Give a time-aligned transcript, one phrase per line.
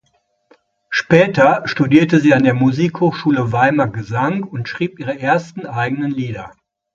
[0.89, 6.55] Später studierte sie an der Musikhochschule Weimar Gesang und schrieb ihre ersten eigenen Lieder.